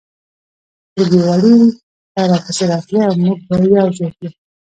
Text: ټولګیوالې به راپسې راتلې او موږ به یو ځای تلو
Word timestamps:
ټولګیوالې 0.93 1.55
به 2.13 2.21
راپسې 2.31 2.63
راتلې 2.71 2.99
او 3.07 3.13
موږ 3.23 3.39
به 3.47 3.55
یو 3.75 3.87
ځای 3.97 4.11
تلو 4.17 4.29